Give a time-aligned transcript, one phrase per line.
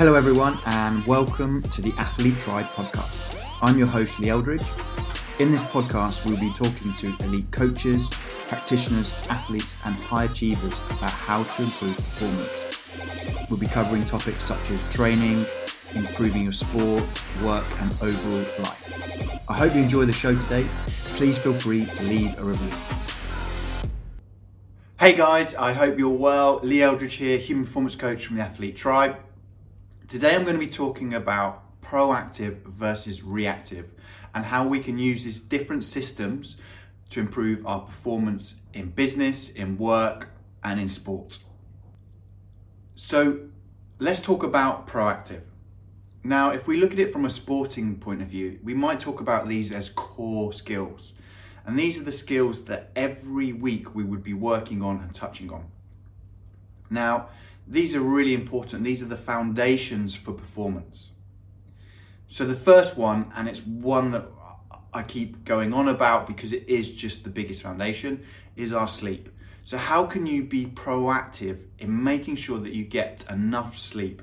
[0.00, 3.20] Hello, everyone, and welcome to the Athlete Tribe podcast.
[3.60, 4.62] I'm your host, Lee Eldridge.
[5.38, 8.08] In this podcast, we'll be talking to elite coaches,
[8.48, 13.50] practitioners, athletes, and high achievers about how to improve performance.
[13.50, 15.44] We'll be covering topics such as training,
[15.94, 17.04] improving your sport,
[17.44, 19.42] work, and overall life.
[19.50, 20.66] I hope you enjoy the show today.
[21.16, 22.72] Please feel free to leave a review.
[24.98, 26.58] Hey guys, I hope you're well.
[26.62, 29.16] Lee Eldridge here, human performance coach from the Athlete Tribe.
[30.10, 33.92] Today I'm going to be talking about proactive versus reactive
[34.34, 36.56] and how we can use these different systems
[37.10, 40.30] to improve our performance in business, in work,
[40.64, 41.38] and in sport.
[42.96, 43.38] So
[44.00, 45.42] let's talk about proactive.
[46.24, 49.20] Now, if we look at it from a sporting point of view, we might talk
[49.20, 51.12] about these as core skills.
[51.64, 55.52] And these are the skills that every week we would be working on and touching
[55.52, 55.70] on.
[56.90, 57.28] Now,
[57.70, 58.82] these are really important.
[58.82, 61.10] These are the foundations for performance.
[62.26, 64.26] So, the first one, and it's one that
[64.92, 68.24] I keep going on about because it is just the biggest foundation,
[68.56, 69.28] is our sleep.
[69.62, 74.22] So, how can you be proactive in making sure that you get enough sleep?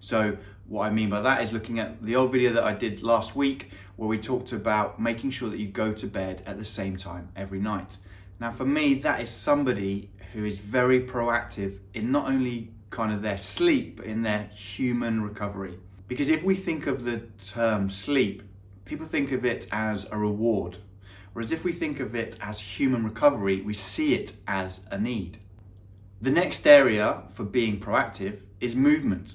[0.00, 3.04] So, what I mean by that is looking at the old video that I did
[3.04, 6.64] last week where we talked about making sure that you go to bed at the
[6.64, 7.98] same time every night.
[8.40, 13.22] Now, for me, that is somebody who is very proactive in not only kind of
[13.22, 15.78] their sleep, in their human recovery.
[16.08, 18.42] Because if we think of the term sleep,
[18.84, 20.78] people think of it as a reward.
[21.32, 25.38] Whereas if we think of it as human recovery, we see it as a need.
[26.20, 29.34] The next area for being proactive is movement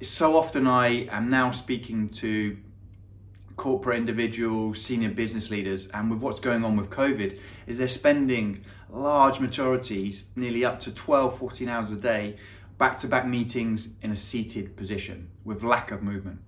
[0.00, 2.56] so often I am now speaking to
[3.58, 8.64] corporate individuals, senior business leaders, and with what's going on with COVID, is they're spending
[8.88, 12.36] large majorities, nearly up to 12, 14 hours a day,
[12.78, 16.40] back to back meetings in a seated position with lack of movement.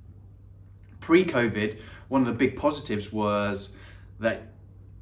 [1.00, 3.70] Pre COVID, one of the big positives was
[4.20, 4.52] that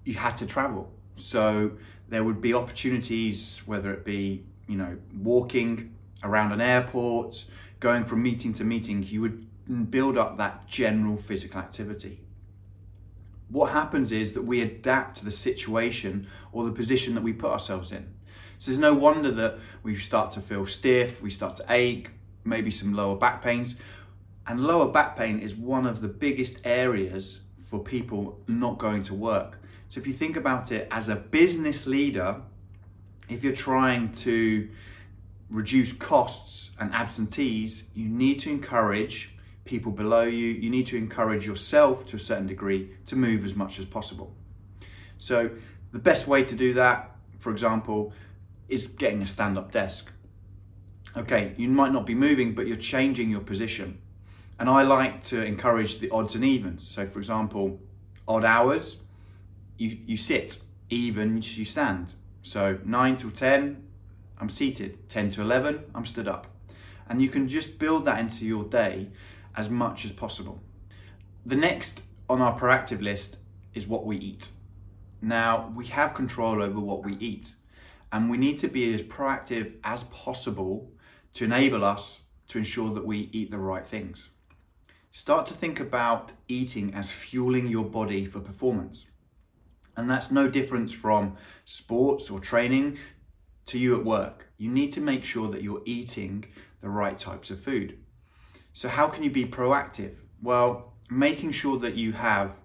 [0.05, 0.91] you had to travel.
[1.15, 1.73] So
[2.09, 7.45] there would be opportunities, whether it be, you know, walking around an airport,
[7.81, 12.21] going from meeting to meeting, you would build up that general physical activity.
[13.49, 17.51] What happens is that we adapt to the situation or the position that we put
[17.51, 18.15] ourselves in.
[18.59, 22.11] So there's no wonder that we start to feel stiff, we start to ache,
[22.45, 23.77] maybe some lower back pains.
[24.47, 29.15] And lower back pain is one of the biggest areas for people not going to
[29.15, 29.61] work.
[29.89, 32.43] So if you think about it as a business leader,
[33.29, 34.69] if you're trying to
[35.51, 39.35] reduce costs and absentees, you need to encourage
[39.69, 43.55] people below you, you need to encourage yourself to a certain degree to move as
[43.55, 44.35] much as possible.
[45.19, 45.51] So,
[45.93, 48.13] the best way to do that, for example,
[48.69, 50.11] is getting a stand up desk.
[51.17, 53.99] Okay, you might not be moving, but you're changing your position.
[54.59, 56.87] And I like to encourage the odds and evens.
[56.87, 57.81] So, for example,
[58.27, 59.03] odd hours,
[59.77, 60.59] you, you sit,
[60.91, 62.15] evens, you stand.
[62.43, 63.83] So, 9 till 10,
[64.39, 65.09] I'm seated.
[65.09, 66.47] 10 to 11, I'm stood up.
[67.09, 69.09] And you can just build that into your day
[69.59, 70.63] as much as possible.
[71.45, 73.39] The next on our proactive list
[73.75, 74.51] is what we eat.
[75.21, 77.55] Now, we have control over what we eat,
[78.13, 80.93] and we need to be as proactive as possible
[81.35, 84.29] to enable us to ensure that we eat the right things.
[85.11, 89.07] Start to think about eating as fueling your body for performance.
[89.97, 92.99] And that's no difference from sports or training
[93.67, 96.45] to you at work, you need to make sure that you're eating
[96.81, 97.99] the right types of food.
[98.79, 100.15] So, how can you be proactive?
[100.41, 102.61] Well, making sure that you have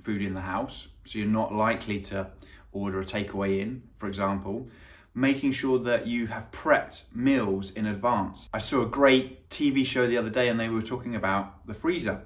[0.00, 2.30] food in the house, so you're not likely to
[2.70, 4.68] order a takeaway in, for example.
[5.14, 8.48] Making sure that you have prepped meals in advance.
[8.52, 11.74] I saw a great TV show the other day and they were talking about the
[11.74, 12.22] freezer.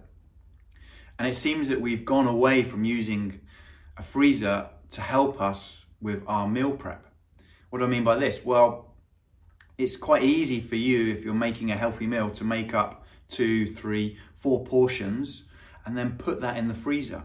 [1.19, 3.41] And it seems that we've gone away from using
[3.97, 7.07] a freezer to help us with our meal prep.
[7.71, 8.45] What do I mean by this?
[8.45, 8.95] Well,
[9.79, 13.02] it's quite easy for you if you're making a healthy meal to make up
[13.33, 15.49] two, three, four portions
[15.85, 17.25] and then put that in the freezer.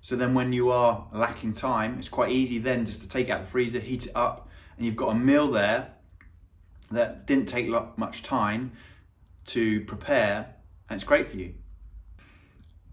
[0.00, 3.40] So then when you are lacking time, it's quite easy then just to take out
[3.40, 5.92] the freezer, heat it up, and you've got a meal there
[6.90, 8.72] that didn't take much time
[9.46, 10.54] to prepare,
[10.88, 11.54] and it's great for you.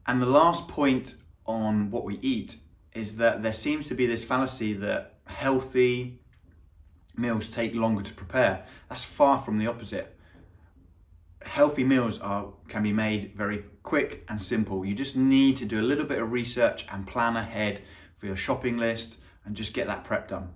[0.07, 1.15] And the last point
[1.45, 2.57] on what we eat
[2.94, 6.19] is that there seems to be this fallacy that healthy,
[7.15, 8.65] meals take longer to prepare.
[8.89, 10.12] That's far from the opposite.
[11.44, 14.86] Healthy meals are can be made very quick and simple.
[14.86, 17.81] You just need to do a little bit of research and plan ahead
[18.18, 20.54] for your shopping list and just get that prep done.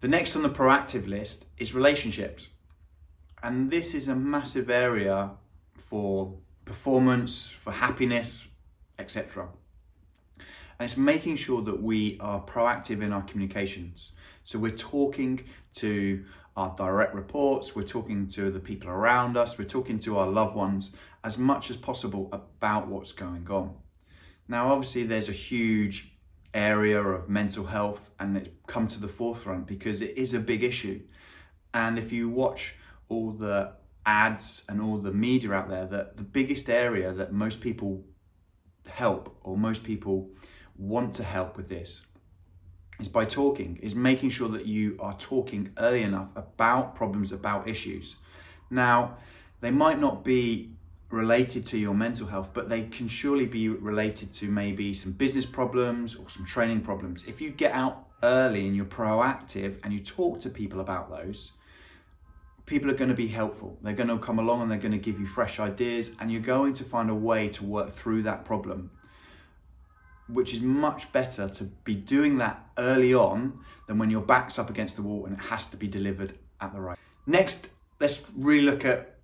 [0.00, 2.48] The next on the proactive list is relationships.
[3.42, 5.30] And this is a massive area
[5.76, 6.34] for
[6.64, 8.48] performance, for happiness,
[8.98, 9.48] etc.
[10.78, 14.12] And it's making sure that we are proactive in our communications.
[14.42, 16.24] So we're talking to
[16.56, 20.54] our direct reports, we're talking to the people around us, we're talking to our loved
[20.54, 23.74] ones as much as possible about what's going on.
[24.46, 26.12] Now, obviously, there's a huge
[26.52, 30.62] area of mental health and it's come to the forefront because it is a big
[30.62, 31.00] issue.
[31.72, 32.76] And if you watch
[33.08, 33.72] all the
[34.06, 38.04] ads and all the media out there, that the biggest area that most people
[38.86, 40.30] help or most people
[40.76, 42.06] want to help with this
[43.00, 47.68] is by talking, is making sure that you are talking early enough about problems, about
[47.68, 48.16] issues.
[48.70, 49.16] Now,
[49.60, 50.70] they might not be
[51.10, 55.46] related to your mental health, but they can surely be related to maybe some business
[55.46, 57.24] problems or some training problems.
[57.24, 61.52] If you get out early and you're proactive and you talk to people about those,
[62.66, 63.78] people are going to be helpful.
[63.82, 66.40] They're going to come along and they're going to give you fresh ideas, and you're
[66.40, 68.90] going to find a way to work through that problem,
[70.28, 74.70] which is much better to be doing that early on than when your back's up
[74.70, 76.98] against the wall and it has to be delivered at the right.
[77.26, 77.68] Next,
[78.00, 79.18] let's really look at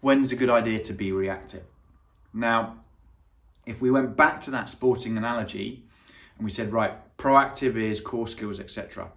[0.00, 1.62] when's a good idea to be reactive?
[2.32, 2.80] Now,
[3.66, 5.84] if we went back to that sporting analogy
[6.36, 9.10] and we said, right, proactive is core skills, etc.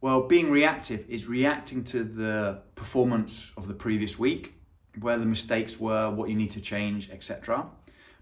[0.00, 4.54] Well, being reactive is reacting to the performance of the previous week,
[5.00, 7.66] where the mistakes were, what you need to change, etc.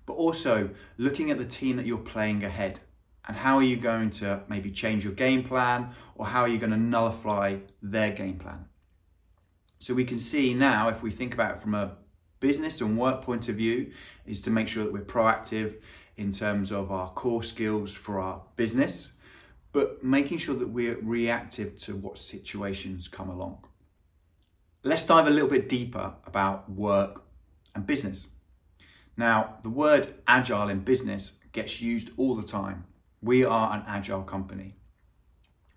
[0.06, 2.80] But also looking at the team that you're playing ahead
[3.26, 6.58] and how are you going to maybe change your game plan or how are you
[6.58, 8.66] going to nullify their game plan.
[9.78, 11.96] So we can see now, if we think about it from a
[12.40, 13.90] business and work point of view,
[14.24, 15.76] is to make sure that we're proactive
[16.16, 19.12] in terms of our core skills for our business,
[19.72, 23.58] but making sure that we're reactive to what situations come along.
[24.82, 27.24] Let's dive a little bit deeper about work
[27.74, 28.28] and business.
[29.16, 32.84] Now, the word agile in business gets used all the time.
[33.22, 34.76] We are an agile company,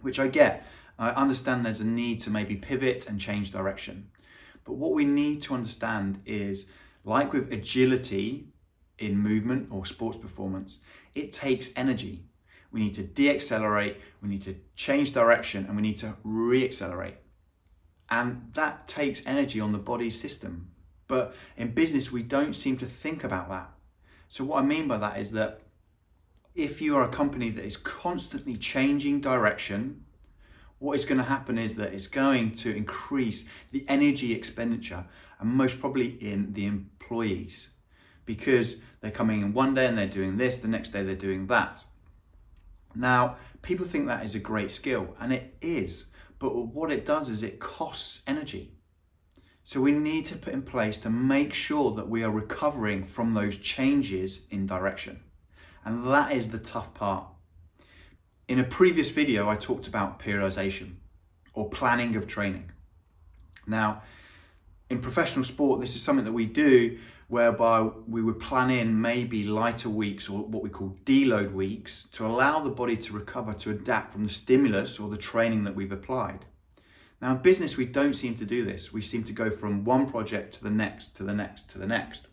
[0.01, 0.65] which I get
[0.99, 4.11] I understand there's a need to maybe pivot and change direction.
[4.65, 6.65] But what we need to understand is,
[7.05, 8.49] like with agility
[8.97, 10.79] in movement or sports performance,
[11.15, 12.25] it takes energy.
[12.71, 17.15] We need to deaccelerate, we need to change direction, and we need to reaccelerate.
[18.09, 20.71] And that takes energy on the body system.
[21.09, 23.71] But in business, we don't seem to think about that.
[24.29, 25.59] So, what I mean by that is that
[26.55, 30.05] if you are a company that is constantly changing direction,
[30.77, 35.05] what is going to happen is that it's going to increase the energy expenditure
[35.39, 37.69] and most probably in the employees
[38.25, 41.47] because they're coming in one day and they're doing this, the next day they're doing
[41.47, 41.83] that.
[42.93, 46.07] Now, people think that is a great skill and it is,
[46.37, 48.78] but what it does is it costs energy.
[49.63, 53.33] So we need to put in place to make sure that we are recovering from
[53.33, 55.21] those changes in direction.
[55.85, 57.25] And that is the tough part.
[58.47, 60.95] In a previous video, I talked about periodization
[61.53, 62.71] or planning of training.
[63.67, 64.01] Now,
[64.89, 66.97] in professional sport, this is something that we do
[67.27, 72.25] whereby we would plan in maybe lighter weeks or what we call deload weeks to
[72.25, 75.91] allow the body to recover to adapt from the stimulus or the training that we've
[75.91, 76.45] applied.
[77.21, 78.93] Now, in business, we don't seem to do this.
[78.93, 81.87] We seem to go from one project to the next, to the next, to the
[81.87, 82.27] next.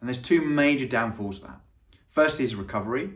[0.00, 1.60] And there's two major downfalls to that.
[2.08, 3.10] Firstly is recovery.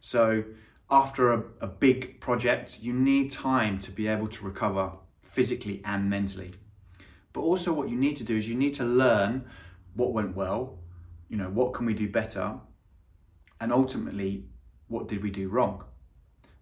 [0.00, 0.44] So
[0.90, 6.10] after a, a big project, you need time to be able to recover physically and
[6.10, 6.50] mentally.
[7.32, 9.44] But also, what you need to do is you need to learn
[9.94, 10.78] what went well,
[11.28, 12.58] you know, what can we do better,
[13.60, 14.46] and ultimately,
[14.88, 15.84] what did we do wrong?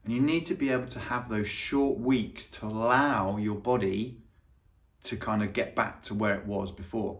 [0.06, 4.18] And you need to be able to have those short weeks to allow your body
[5.02, 7.18] to kind of get back to where it was before.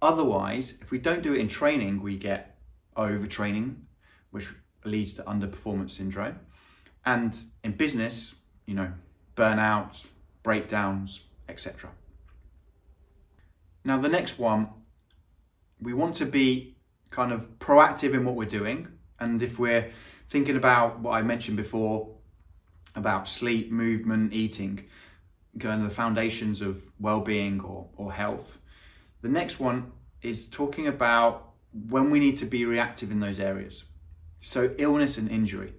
[0.00, 2.56] Otherwise, if we don't do it in training, we get
[2.96, 3.74] overtraining,
[4.30, 4.50] which
[4.84, 6.38] leads to underperformance syndrome.
[7.04, 8.92] And in business, you know,
[9.34, 10.06] burnouts,
[10.44, 11.90] breakdowns, etc.
[13.82, 14.68] Now, the next one,
[15.80, 16.76] we want to be
[17.10, 18.86] kind of proactive in what we're doing.
[19.18, 19.90] And if we're
[20.30, 22.14] thinking about what I mentioned before
[22.94, 24.86] about sleep, movement, eating,
[25.56, 28.58] going to the foundations of well being or, or health,
[29.22, 29.92] the next one
[30.22, 33.84] is talking about when we need to be reactive in those areas.
[34.40, 35.74] So, illness and injury.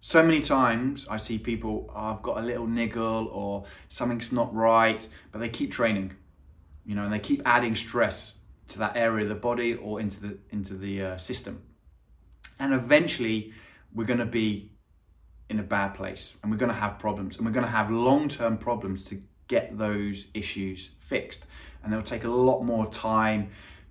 [0.00, 4.54] So many times I see people, oh, I've got a little niggle or something's not
[4.54, 6.14] right, but they keep training,
[6.86, 10.20] you know, and they keep adding stress to that area of the body or into
[10.20, 11.62] the into the uh, system,
[12.58, 13.52] and eventually
[13.92, 14.72] we're going to be
[15.50, 17.90] in a bad place, and we're going to have problems, and we're going to have
[17.90, 21.44] long term problems to get those issues fixed.
[21.82, 23.50] And they'll take a lot more time,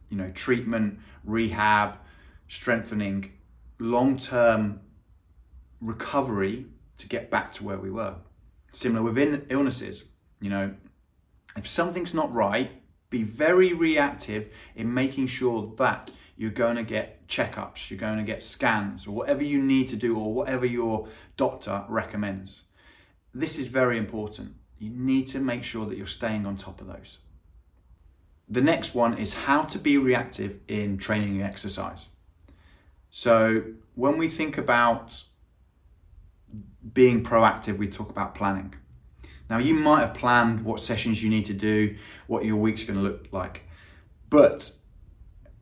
[0.09, 1.97] you know, treatment, rehab,
[2.47, 3.33] strengthening,
[3.77, 4.79] long term
[5.81, 6.65] recovery
[6.97, 8.15] to get back to where we were.
[8.71, 10.05] Similar within illnesses,
[10.39, 10.73] you know,
[11.57, 12.71] if something's not right,
[13.09, 18.23] be very reactive in making sure that you're going to get checkups, you're going to
[18.23, 22.63] get scans, or whatever you need to do, or whatever your doctor recommends.
[23.33, 24.53] This is very important.
[24.77, 27.17] You need to make sure that you're staying on top of those.
[28.47, 32.07] The next one is how to be reactive in training and exercise.
[33.11, 33.63] So,
[33.95, 35.21] when we think about
[36.93, 38.75] being proactive, we talk about planning.
[39.49, 42.97] Now, you might have planned what sessions you need to do, what your week's going
[42.97, 43.63] to look like,
[44.29, 44.71] but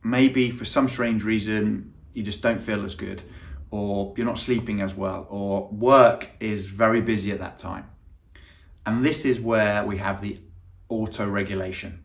[0.10, 3.24] maybe for some strange reason you just don't feel as good,
[3.70, 7.90] or you're not sleeping as well, or work is very busy at that time.
[8.86, 10.40] And this is where we have the
[10.90, 12.04] auto regulation.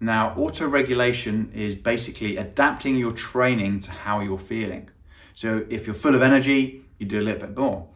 [0.00, 4.90] Now, auto regulation is basically adapting your training to how you're feeling.
[5.32, 7.88] So, if you're full of energy, you do a little bit more.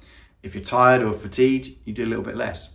[0.43, 2.75] If you're tired or fatigued, you do a little bit less.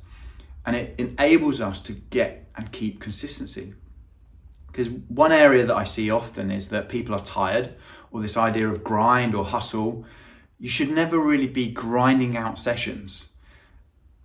[0.66, 3.74] And it enables us to get and keep consistency.
[4.74, 7.76] Because one area that I see often is that people are tired,
[8.12, 10.04] or this idea of grind or hustle.
[10.58, 13.34] You should never really be grinding out sessions.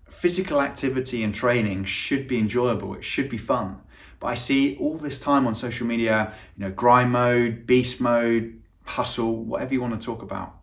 [0.09, 3.81] Physical activity and training should be enjoyable, it should be fun.
[4.21, 8.61] But I see all this time on social media, you know, grind mode, beast mode,
[8.85, 10.57] hustle, whatever you want to talk about.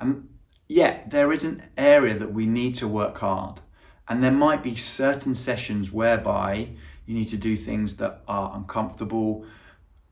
[0.00, 0.28] And
[0.68, 3.60] yet, there is an area that we need to work hard.
[4.08, 6.70] And there might be certain sessions whereby
[7.06, 9.44] you need to do things that are uncomfortable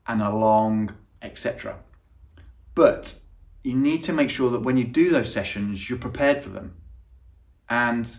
[0.07, 1.77] and are long, etc.
[2.75, 3.19] But
[3.63, 6.75] you need to make sure that when you do those sessions, you're prepared for them.
[7.69, 8.15] And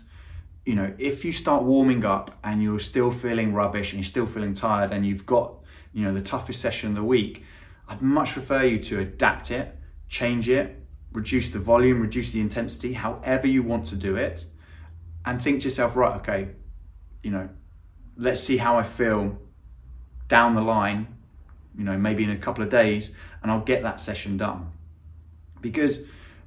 [0.65, 4.25] you know, if you start warming up and you're still feeling rubbish and you're still
[4.25, 5.59] feeling tired and you've got,
[5.93, 7.43] you know, the toughest session of the week,
[7.87, 9.77] I'd much prefer you to adapt it,
[10.07, 10.81] change it,
[11.13, 14.45] reduce the volume, reduce the intensity, however you want to do it,
[15.23, 16.49] and think to yourself, right, okay,
[17.21, 17.49] you know,
[18.17, 19.37] let's see how I feel
[20.27, 21.07] down the line,
[21.77, 24.71] you know, maybe in a couple of days, and I'll get that session done.
[25.61, 26.03] Because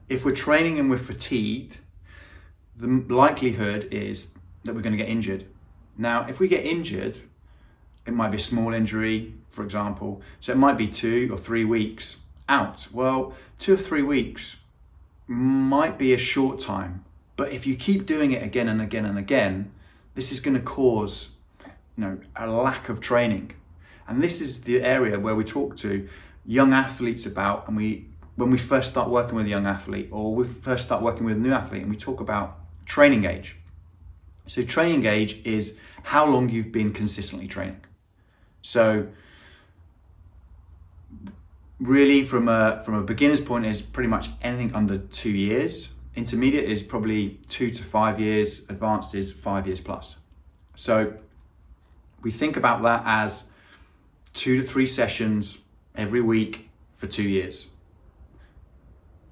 [0.08, 1.78] if we're training and we're fatigued,
[2.76, 4.34] the likelihood is
[4.64, 5.46] that we're going to get injured.
[5.96, 7.18] Now, if we get injured,
[8.06, 11.64] it might be a small injury, for example, so it might be two or three
[11.64, 12.88] weeks out.
[12.92, 14.56] Well, two or three weeks
[15.26, 17.04] might be a short time,
[17.36, 19.72] but if you keep doing it again and again and again,
[20.14, 21.30] this is going to cause
[21.98, 23.52] you know, a lack of training.
[24.06, 26.08] And this is the area where we talk to
[26.46, 30.32] young athletes about, and we, when we first start working with a young athlete, or
[30.34, 33.56] we first start working with a new athlete, and we talk about training age.
[34.46, 37.80] So, training age is how long you've been consistently training.
[38.62, 39.08] So,
[41.80, 45.90] really, from a from a beginner's point, is pretty much anything under two years.
[46.14, 48.64] Intermediate is probably two to five years.
[48.70, 50.16] Advanced is five years plus.
[50.76, 51.14] So,
[52.22, 53.50] we think about that as
[54.32, 55.58] two to three sessions
[55.94, 57.68] every week for two years.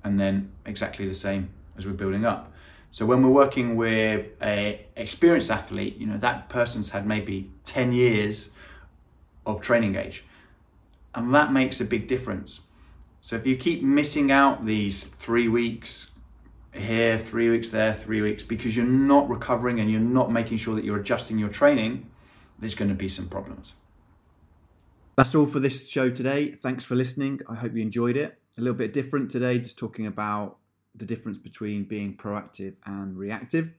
[0.04, 2.52] And then exactly the same as we're building up.
[2.90, 7.92] So when we're working with a experienced athlete, you know, that person's had maybe 10
[7.92, 8.52] years
[9.44, 10.24] of training age.
[11.14, 12.60] And that makes a big difference.
[13.20, 16.12] So if you keep missing out these three weeks
[16.72, 20.74] here, three weeks there, three weeks, because you're not recovering and you're not making sure
[20.74, 22.08] that you're adjusting your training,
[22.58, 23.74] there's going to be some problems.
[25.16, 26.52] That's all for this show today.
[26.52, 27.40] Thanks for listening.
[27.48, 28.38] I hope you enjoyed it.
[28.58, 30.58] A little bit different today, just talking about
[30.94, 33.72] the difference between being proactive and reactive.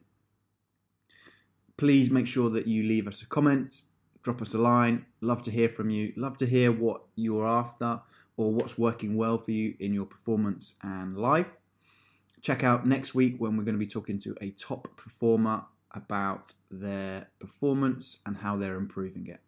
[1.77, 3.81] Please make sure that you leave us a comment,
[4.23, 5.05] drop us a line.
[5.21, 6.11] Love to hear from you.
[6.15, 8.01] Love to hear what you're after
[8.35, 11.57] or what's working well for you in your performance and life.
[12.41, 16.53] Check out next week when we're going to be talking to a top performer about
[16.69, 19.41] their performance and how they're improving it.